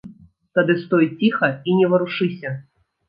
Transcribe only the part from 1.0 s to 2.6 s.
ціха і не варушыся.